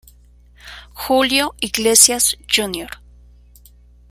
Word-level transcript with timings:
Julio 0.95 1.53
Iglesias 1.59 2.35
Jr. 2.47 2.89